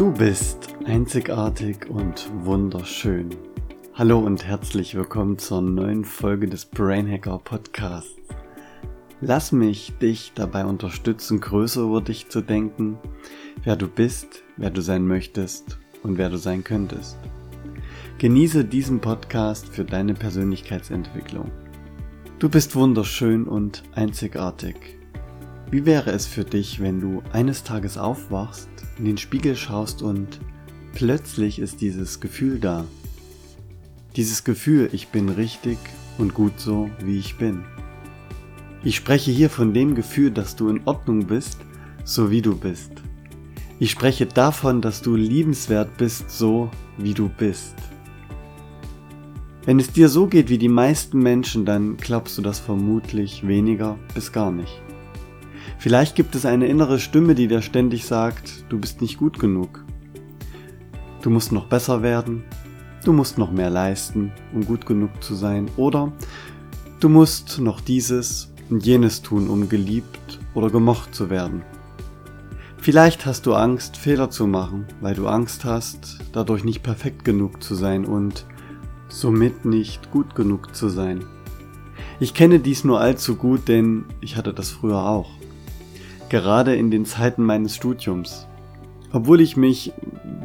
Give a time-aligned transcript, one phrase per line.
[0.00, 3.36] Du bist einzigartig und wunderschön.
[3.92, 8.16] Hallo und herzlich willkommen zur neuen Folge des Brainhacker Podcasts.
[9.20, 12.96] Lass mich dich dabei unterstützen, größer über dich zu denken,
[13.62, 17.18] wer du bist, wer du sein möchtest und wer du sein könntest.
[18.16, 21.50] Genieße diesen Podcast für deine Persönlichkeitsentwicklung.
[22.38, 24.99] Du bist wunderschön und einzigartig.
[25.70, 28.68] Wie wäre es für dich, wenn du eines Tages aufwachst,
[28.98, 30.40] in den Spiegel schaust und
[30.94, 32.86] plötzlich ist dieses Gefühl da?
[34.16, 35.78] Dieses Gefühl, ich bin richtig
[36.18, 37.62] und gut so, wie ich bin.
[38.82, 41.60] Ich spreche hier von dem Gefühl, dass du in Ordnung bist,
[42.02, 42.90] so wie du bist.
[43.78, 47.76] Ich spreche davon, dass du liebenswert bist, so wie du bist.
[49.64, 53.96] Wenn es dir so geht wie die meisten Menschen, dann glaubst du das vermutlich weniger
[54.14, 54.82] bis gar nicht.
[55.80, 59.82] Vielleicht gibt es eine innere Stimme, die dir ständig sagt, du bist nicht gut genug.
[61.22, 62.44] Du musst noch besser werden,
[63.02, 66.12] du musst noch mehr leisten, um gut genug zu sein, oder
[67.00, 71.62] du musst noch dieses und jenes tun, um geliebt oder gemocht zu werden.
[72.76, 77.62] Vielleicht hast du Angst, Fehler zu machen, weil du Angst hast, dadurch nicht perfekt genug
[77.62, 78.44] zu sein und
[79.08, 81.24] somit nicht gut genug zu sein.
[82.20, 85.39] Ich kenne dies nur allzu gut, denn ich hatte das früher auch
[86.30, 88.46] gerade in den Zeiten meines Studiums.
[89.12, 89.92] Obwohl ich mich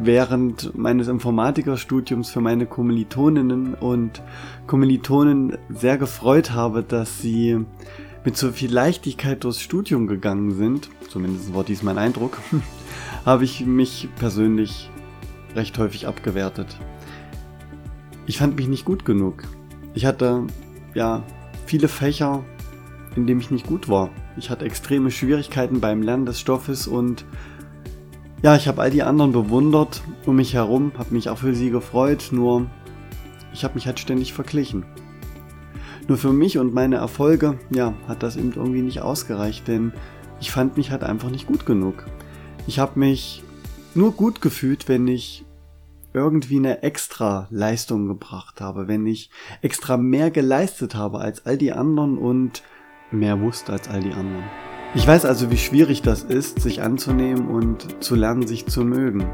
[0.02, 4.22] während meines Informatikerstudiums für meine Kommilitoninnen und
[4.68, 7.64] Kommilitonen sehr gefreut habe, dass sie
[8.26, 12.40] mit so viel Leichtigkeit durchs Studium gegangen sind, zumindest war dies mein Eindruck,
[13.26, 14.90] habe ich mich persönlich
[15.56, 16.76] recht häufig abgewertet.
[18.26, 19.44] Ich fand mich nicht gut genug.
[19.94, 20.48] Ich hatte
[20.96, 21.22] ja
[21.68, 22.44] viele Fächer,
[23.16, 24.10] in denen ich nicht gut war.
[24.38, 27.26] Ich hatte extreme Schwierigkeiten beim Lernen des Stoffes und
[28.44, 31.72] ja, ich habe all die anderen bewundert um mich herum, habe mich auch für sie
[31.72, 32.68] gefreut, nur
[33.54, 34.86] ich habe mich halt ständig verglichen.
[36.08, 39.94] Nur für mich und meine Erfolge, ja, hat das eben irgendwie nicht ausgereicht, denn
[40.40, 42.06] ich fand mich halt einfach nicht gut genug.
[42.68, 43.44] Ich habe mich
[43.96, 45.46] nur gut gefühlt, wenn ich
[46.14, 49.30] irgendwie eine extra Leistung gebracht habe, wenn ich
[49.62, 52.64] extra mehr geleistet habe als all die anderen und
[53.12, 54.44] mehr wusste als all die anderen.
[54.94, 59.28] Ich weiß also, wie schwierig das ist, sich anzunehmen und zu lernen, sich zu mögen.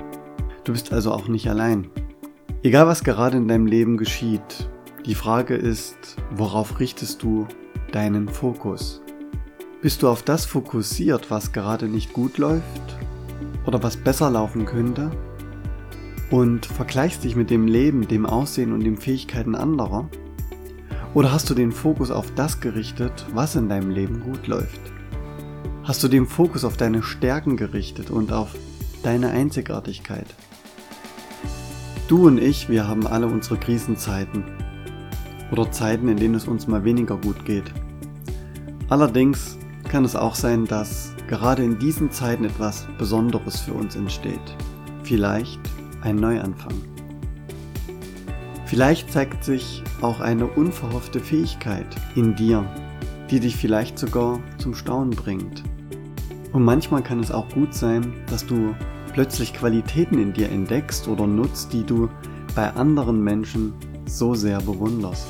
[0.64, 1.90] Du bist also auch nicht allein.
[2.64, 4.70] Egal was gerade in deinem Leben geschieht,
[5.06, 7.48] die Frage ist, worauf richtest du
[7.92, 9.02] deinen Fokus?
[9.82, 12.98] Bist du auf das fokussiert, was gerade nicht gut läuft
[13.66, 15.10] oder was besser laufen könnte?
[16.30, 20.08] Und vergleichst dich mit dem Leben, dem Aussehen und den Fähigkeiten anderer?
[21.14, 24.80] Oder hast du den Fokus auf das gerichtet, was in deinem Leben gut läuft?
[25.84, 28.56] Hast du den Fokus auf deine Stärken gerichtet und auf
[29.04, 30.28] deine Einzigartigkeit?
[32.08, 34.46] Du und ich, wir haben alle unsere Krisenzeiten
[35.52, 37.74] oder Zeiten, in denen es uns mal weniger gut geht.
[38.88, 39.58] Allerdings
[39.90, 44.40] kann es auch sein, dass gerade in diesen Zeiten etwas Besonderes für uns entsteht.
[45.04, 45.60] Vielleicht
[46.04, 46.91] ein Neuanfang.
[48.72, 52.66] Vielleicht zeigt sich auch eine unverhoffte Fähigkeit in dir,
[53.30, 55.62] die dich vielleicht sogar zum Staunen bringt.
[56.54, 58.74] Und manchmal kann es auch gut sein, dass du
[59.12, 62.08] plötzlich Qualitäten in dir entdeckst oder nutzt, die du
[62.56, 63.74] bei anderen Menschen
[64.06, 65.28] so sehr bewunderst.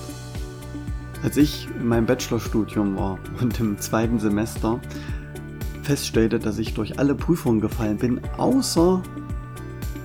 [1.23, 4.79] Als ich in meinem Bachelorstudium war und im zweiten Semester
[5.81, 9.01] feststellte, dass ich durch alle Prüfungen gefallen bin, außer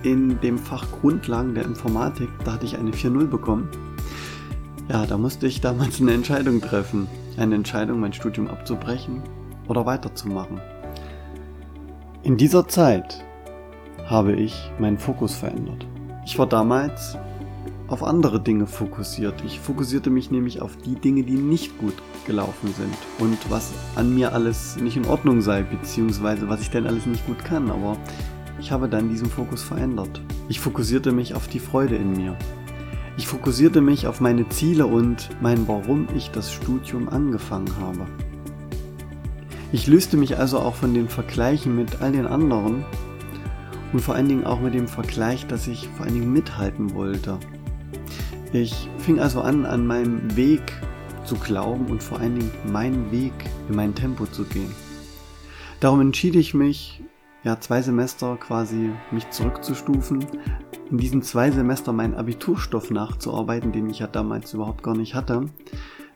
[0.07, 3.69] in dem Fach Grundlagen der Informatik, da hatte ich eine 4.0 bekommen.
[4.89, 7.09] Ja, da musste ich damals eine Entscheidung treffen.
[7.37, 9.21] Eine Entscheidung, mein Studium abzubrechen
[9.67, 10.61] oder weiterzumachen.
[12.23, 13.25] In dieser Zeit
[14.07, 15.85] habe ich meinen Fokus verändert.
[16.25, 17.19] Ich war damals
[17.89, 19.35] auf andere Dinge fokussiert.
[19.45, 21.95] Ich fokussierte mich nämlich auf die Dinge, die nicht gut
[22.27, 26.87] gelaufen sind und was an mir alles nicht in Ordnung sei, beziehungsweise was ich denn
[26.87, 27.71] alles nicht gut kann.
[27.73, 27.97] Aber
[28.59, 30.23] ich habe dann diesen Fokus verändert.
[30.49, 32.37] Ich fokussierte mich auf die Freude in mir.
[33.17, 38.07] Ich fokussierte mich auf meine Ziele und mein Warum ich das Studium angefangen habe.
[39.73, 42.85] Ich löste mich also auch von den Vergleichen mit all den anderen
[43.93, 47.39] und vor allen Dingen auch mit dem Vergleich, dass ich vor allen Dingen mithalten wollte.
[48.53, 50.73] Ich fing also an, an meinem Weg
[51.25, 53.33] zu glauben und vor allen Dingen meinen Weg
[53.69, 54.71] in mein Tempo zu gehen.
[55.81, 57.03] Darum entschied ich mich,
[57.47, 60.27] ja, zwei Semester quasi mich zurückzustufen,
[60.91, 65.47] in diesen zwei Semester meinen Abiturstoff nachzuarbeiten, den ich ja damals überhaupt gar nicht hatte,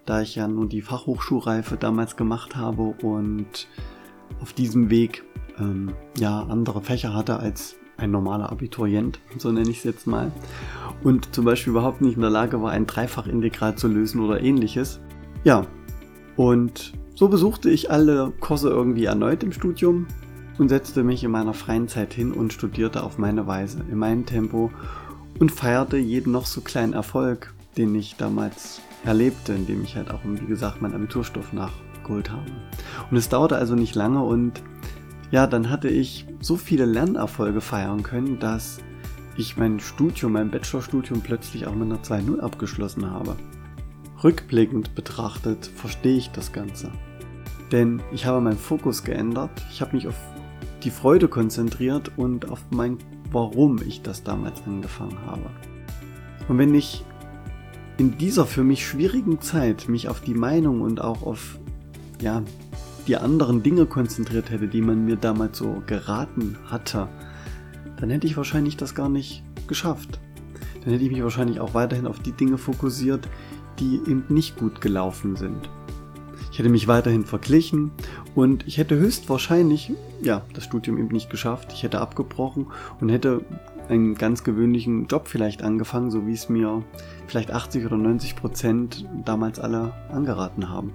[0.07, 3.69] da ich ja nur die Fachhochschulreife damals gemacht habe und
[4.41, 5.23] auf diesem Weg
[5.61, 10.33] ähm, ja andere Fächer hatte als ein normaler Abiturient, so nenne ich es jetzt mal,
[11.05, 14.99] und zum Beispiel überhaupt nicht in der Lage war, ein Dreifachintegral zu lösen oder ähnliches.
[15.45, 15.65] Ja,
[16.37, 20.09] und so besuchte ich alle Kurse irgendwie erneut im Studium
[20.61, 24.27] und setzte mich in meiner freien Zeit hin und studierte auf meine Weise, in meinem
[24.27, 24.71] Tempo
[25.39, 30.21] und feierte jeden noch so kleinen Erfolg, den ich damals erlebte, indem ich halt auch,
[30.23, 32.45] wie gesagt, meinen Abiturstoff nachgeholt habe.
[33.11, 34.63] Und es dauerte also nicht lange und
[35.31, 38.81] ja, dann hatte ich so viele Lernerfolge feiern können, dass
[39.39, 43.35] ich mein Studium, mein Bachelorstudium plötzlich auch mit einer 2.0 abgeschlossen habe.
[44.23, 46.91] Rückblickend betrachtet verstehe ich das Ganze.
[47.73, 50.17] Denn ich habe meinen Fokus geändert, ich habe mich auf
[50.81, 52.99] die Freude konzentriert und auf mein
[53.33, 55.49] Warum ich das damals angefangen habe.
[56.49, 57.05] Und wenn ich
[57.97, 61.59] in dieser für mich schwierigen Zeit mich auf die Meinung und auch auf
[62.21, 62.43] ja,
[63.07, 67.09] die anderen Dinge konzentriert hätte, die man mir damals so geraten hatte,
[67.99, 70.19] dann hätte ich wahrscheinlich das gar nicht geschafft.
[70.83, 73.29] Dann hätte ich mich wahrscheinlich auch weiterhin auf die Dinge fokussiert,
[73.79, 75.71] die eben nicht gut gelaufen sind.
[76.61, 77.91] Hätte mich weiterhin verglichen
[78.35, 81.73] und ich hätte höchstwahrscheinlich, ja, das Studium eben nicht geschafft.
[81.73, 82.67] Ich hätte abgebrochen
[83.01, 83.41] und hätte
[83.89, 86.85] einen ganz gewöhnlichen Job vielleicht angefangen, so wie es mir
[87.29, 90.93] vielleicht 80 oder 90 Prozent damals alle angeraten haben.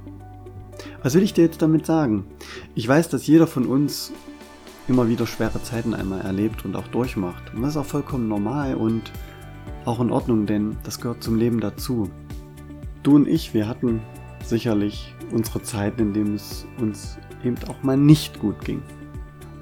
[1.01, 2.27] Was will ich dir jetzt damit sagen?
[2.75, 4.11] Ich weiß, dass jeder von uns
[4.87, 7.55] immer wieder schwere Zeiten einmal erlebt und auch durchmacht.
[7.55, 9.11] Und das ist auch vollkommen normal und
[9.85, 12.11] auch in Ordnung, denn das gehört zum Leben dazu.
[13.01, 14.01] Du und ich, wir hatten
[14.49, 18.81] sicherlich unsere Zeiten, in denen es uns eben auch mal nicht gut ging.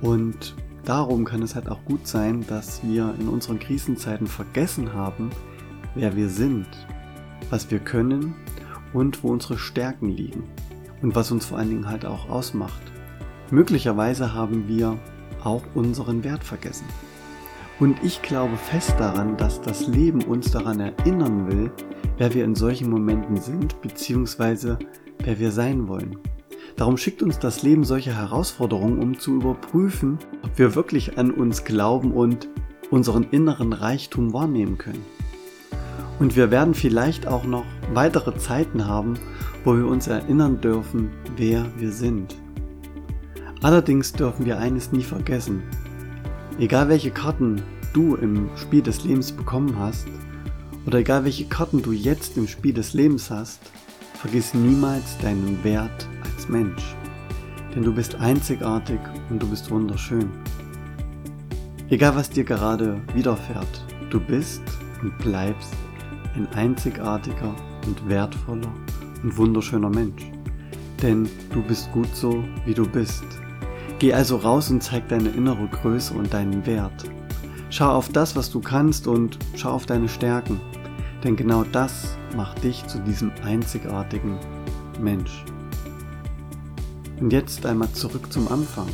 [0.01, 5.29] Und darum kann es halt auch gut sein, dass wir in unseren Krisenzeiten vergessen haben,
[5.95, 6.67] wer wir sind,
[7.49, 8.35] was wir können
[8.93, 10.43] und wo unsere Stärken liegen
[11.01, 12.81] und was uns vor allen Dingen halt auch ausmacht.
[13.51, 14.97] Möglicherweise haben wir
[15.43, 16.85] auch unseren Wert vergessen.
[17.79, 21.71] Und ich glaube fest daran, dass das Leben uns daran erinnern will,
[22.17, 24.79] wer wir in solchen Momenten sind, beziehungsweise
[25.23, 26.17] wer wir sein wollen.
[26.75, 31.63] Darum schickt uns das Leben solche Herausforderungen, um zu überprüfen, ob wir wirklich an uns
[31.63, 32.49] glauben und
[32.89, 35.05] unseren inneren Reichtum wahrnehmen können.
[36.19, 39.15] Und wir werden vielleicht auch noch weitere Zeiten haben,
[39.63, 42.35] wo wir uns erinnern dürfen, wer wir sind.
[43.61, 45.63] Allerdings dürfen wir eines nie vergessen.
[46.59, 47.61] Egal welche Karten
[47.93, 50.07] du im Spiel des Lebens bekommen hast,
[50.85, 53.59] oder egal welche Karten du jetzt im Spiel des Lebens hast,
[54.15, 56.95] vergiss niemals deinen Wert als Mensch.
[57.73, 58.99] Denn du bist einzigartig
[59.29, 60.29] und du bist wunderschön.
[61.89, 64.61] Egal was dir gerade widerfährt, du bist
[65.01, 65.73] und bleibst
[66.35, 67.55] ein einzigartiger
[67.85, 68.73] und wertvoller
[69.21, 70.23] und wunderschöner Mensch.
[71.01, 73.25] Denn du bist gut so, wie du bist.
[73.99, 77.05] Geh also raus und zeig deine innere Größe und deinen Wert.
[77.75, 80.61] Schau auf das, was du kannst und schau auf deine Stärken.
[81.23, 84.37] Denn genau das macht dich zu diesem einzigartigen
[85.01, 85.43] Mensch.
[87.19, 88.85] Und jetzt einmal zurück zum Anfang.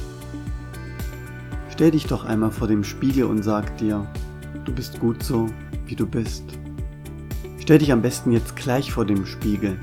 [1.72, 4.08] Stell dich doch einmal vor dem Spiegel und sag dir,
[4.64, 5.48] du bist gut so,
[5.86, 6.46] wie du bist.
[7.60, 9.78] Stell dich am besten jetzt gleich vor dem Spiegel.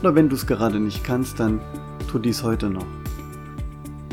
[0.00, 1.60] Oder wenn du es gerade nicht kannst, dann
[2.08, 2.86] tu dies heute noch.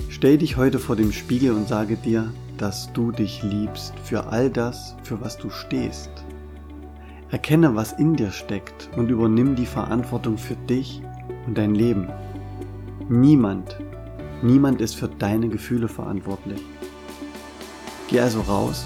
[0.09, 4.49] Stell dich heute vor dem Spiegel und sage dir, dass du dich liebst für all
[4.49, 6.11] das, für was du stehst.
[7.31, 11.01] Erkenne, was in dir steckt und übernimm die Verantwortung für dich
[11.47, 12.09] und dein Leben.
[13.07, 13.79] Niemand,
[14.41, 16.61] niemand ist für deine Gefühle verantwortlich.
[18.09, 18.85] Geh also raus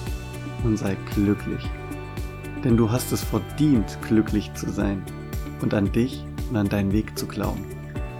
[0.63, 1.63] und sei glücklich.
[2.63, 5.03] Denn du hast es verdient, glücklich zu sein
[5.61, 7.65] und an dich und an deinen Weg zu glauben.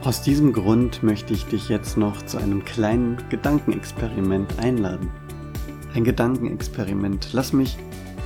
[0.04, 5.10] Aus diesem Grund möchte ich dich jetzt noch zu einem kleinen Gedankenexperiment einladen.
[5.94, 7.30] Ein Gedankenexperiment.
[7.34, 7.78] Lass mich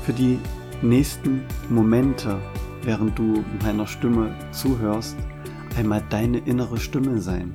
[0.03, 0.39] für die
[0.81, 2.39] nächsten Momente,
[2.83, 5.17] während du meiner Stimme zuhörst,
[5.75, 7.53] einmal deine innere Stimme sein.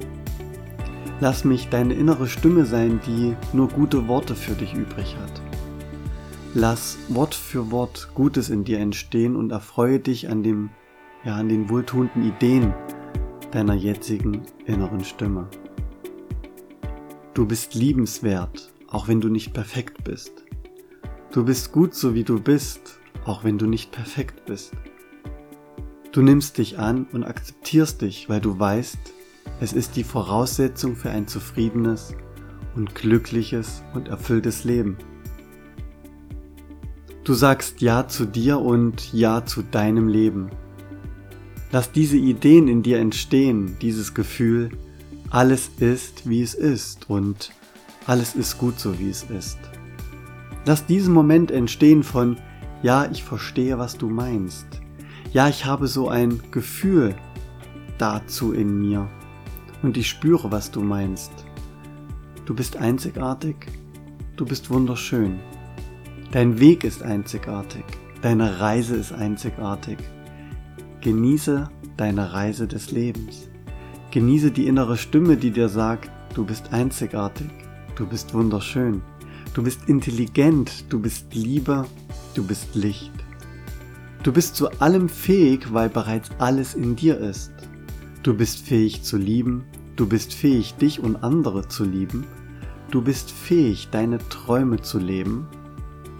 [1.20, 5.40] Lass mich deine innere Stimme sein, die nur gute Worte für dich übrig hat.
[6.54, 10.70] Lass Wort für Wort Gutes in dir entstehen und erfreue dich an dem,
[11.24, 12.74] ja, an den wohltuenden Ideen
[13.52, 15.48] deiner jetzigen inneren Stimme.
[17.32, 20.44] Du bist liebenswert, auch wenn du nicht perfekt bist.
[21.32, 24.72] Du bist gut so wie du bist, auch wenn du nicht perfekt bist.
[26.12, 28.98] Du nimmst dich an und akzeptierst dich, weil du weißt,
[29.60, 32.14] es ist die Voraussetzung für ein zufriedenes
[32.76, 34.98] und glückliches und erfülltes Leben.
[37.24, 40.50] Du sagst Ja zu dir und Ja zu deinem Leben.
[41.70, 44.70] Lass diese Ideen in dir entstehen, dieses Gefühl,
[45.30, 47.52] alles ist, wie es ist und
[48.06, 49.58] alles ist gut so, wie es ist.
[50.64, 52.36] Lass diesen Moment entstehen von,
[52.82, 54.66] ja, ich verstehe, was du meinst.
[55.32, 57.14] Ja, ich habe so ein Gefühl
[57.98, 59.08] dazu in mir.
[59.82, 61.32] Und ich spüre, was du meinst.
[62.44, 63.56] Du bist einzigartig.
[64.36, 65.38] Du bist wunderschön.
[66.32, 67.84] Dein Weg ist einzigartig.
[68.20, 69.98] Deine Reise ist einzigartig.
[71.00, 73.48] Genieße deine Reise des Lebens.
[74.10, 77.50] Genieße die innere Stimme, die dir sagt, du bist einzigartig,
[78.02, 79.00] du bist wunderschön,
[79.54, 81.86] du bist intelligent, du bist Liebe,
[82.34, 83.12] du bist Licht.
[84.24, 87.52] Du bist zu allem fähig, weil bereits alles in dir ist.
[88.24, 89.62] Du bist fähig zu lieben,
[89.94, 92.26] du bist fähig, dich und andere zu lieben,
[92.90, 95.46] du bist fähig, deine Träume zu leben,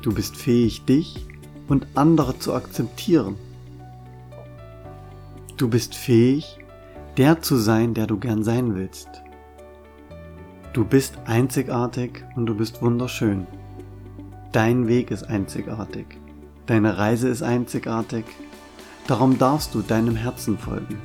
[0.02, 1.26] du bist fähig, dich
[1.66, 3.34] und andere zu akzeptieren.
[5.56, 6.60] Du bist fähig,
[7.16, 9.21] der zu sein, der du gern sein willst.
[10.72, 13.46] Du bist einzigartig und du bist wunderschön.
[14.52, 16.06] Dein Weg ist einzigartig.
[16.64, 18.24] Deine Reise ist einzigartig.
[19.06, 20.96] Darum darfst du deinem Herzen folgen.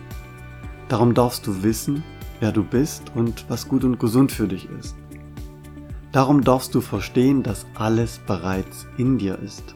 [0.88, 2.02] Darum darfst du wissen,
[2.40, 4.96] wer du bist und was gut und gesund für dich ist.
[6.14, 9.76] Darum darfst du verstehen, dass alles bereits in dir ist.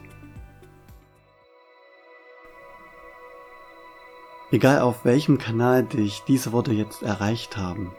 [4.50, 7.90] Egal auf welchem Kanal dich diese Worte jetzt erreicht haben,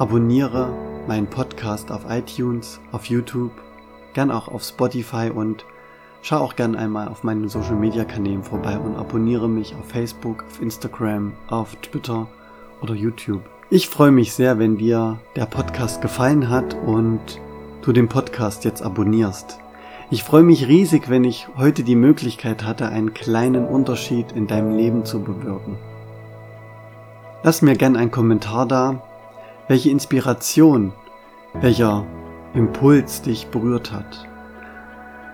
[0.00, 3.52] abonniere meinen Podcast auf iTunes, auf YouTube,
[4.14, 5.64] gern auch auf Spotify und
[6.22, 10.44] schau auch gern einmal auf meinen Social Media Kanälen vorbei und abonniere mich auf Facebook,
[10.44, 12.26] auf Instagram, auf Twitter
[12.82, 13.42] oder YouTube.
[13.70, 17.40] Ich freue mich sehr, wenn dir der Podcast gefallen hat und
[17.82, 19.58] du den Podcast jetzt abonnierst.
[20.08, 24.76] Ich freue mich riesig, wenn ich heute die Möglichkeit hatte, einen kleinen Unterschied in deinem
[24.76, 25.78] Leben zu bewirken.
[27.42, 29.02] Lass mir gern einen Kommentar da,
[29.68, 30.92] welche Inspiration,
[31.60, 32.04] welcher
[32.54, 34.26] Impuls dich berührt hat.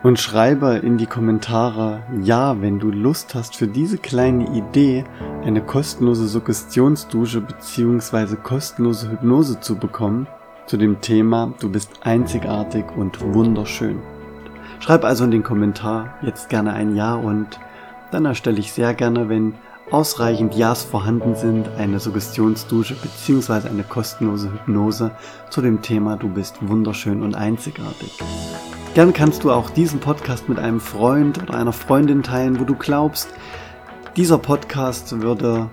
[0.02, 5.04] Und schreibe in die Kommentare, ja, wenn du Lust hast für diese kleine Idee,
[5.44, 8.34] eine kostenlose Suggestionsdusche bzw.
[8.42, 10.26] kostenlose Hypnose zu bekommen,
[10.66, 14.00] zu dem Thema, du bist einzigartig und wunderschön.
[14.80, 17.60] Schreib also in den Kommentar jetzt gerne ein Ja und
[18.10, 19.54] dann erstelle ich sehr gerne, wenn
[19.92, 23.68] ausreichend Ja's vorhanden sind, eine Suggestionsdusche bzw.
[23.68, 25.10] eine kostenlose Hypnose
[25.50, 28.18] zu dem Thema Du bist wunderschön und einzigartig.
[28.94, 32.74] Gern kannst du auch diesen Podcast mit einem Freund oder einer Freundin teilen, wo du
[32.74, 33.28] glaubst,
[34.16, 35.68] dieser Podcast würde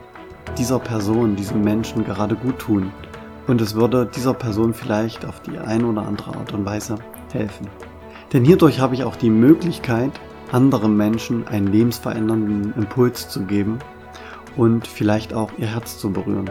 [0.57, 2.91] dieser Person, diesem Menschen gerade gut tun
[3.47, 6.95] und es würde dieser Person vielleicht auf die eine oder andere Art und Weise
[7.31, 7.67] helfen.
[8.33, 10.11] Denn hierdurch habe ich auch die Möglichkeit,
[10.51, 13.79] anderen Menschen einen lebensverändernden Impuls zu geben
[14.59, 16.49] und vielleicht auch ihr Herz zu berühren.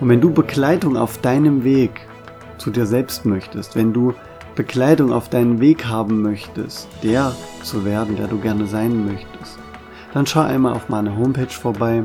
[0.00, 2.00] Und wenn du Begleitung auf deinem Weg
[2.56, 4.14] zu dir selbst möchtest, wenn du
[4.54, 9.58] Begleitung auf deinen Weg haben möchtest, der zu werden, der du gerne sein möchtest,
[10.14, 12.04] dann schau einmal auf meine Homepage vorbei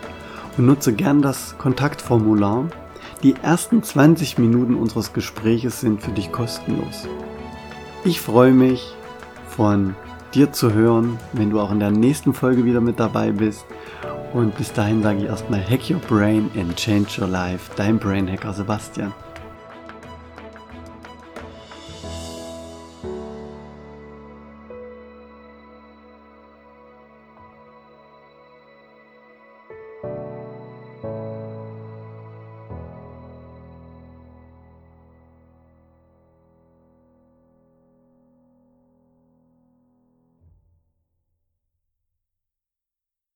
[0.57, 2.69] und nutze gern das Kontaktformular.
[3.21, 7.05] Die ersten 20 Minuten unseres Gespräches sind für dich kostenlos.
[8.05, 8.95] Ich freue mich
[9.49, 9.93] von
[10.35, 13.65] dir zu hören, wenn du auch in der nächsten Folge wieder mit dabei bist.
[14.33, 17.71] Und bis dahin sage ich erstmal Hack Your Brain and Change Your Life.
[17.77, 19.13] Dein Brain Hacker Sebastian.